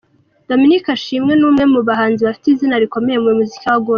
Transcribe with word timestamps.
Dominic 0.49 0.83
Ashimwe 0.95 1.33
ni 1.35 1.45
umwe 1.49 1.63
mu 1.73 1.79
bahanzi 1.87 2.21
bafite 2.27 2.47
izina 2.51 2.81
rikomeye 2.83 3.17
mu 3.23 3.31
muziki 3.39 3.67
wa 3.67 3.77
Gospel. 3.83 3.89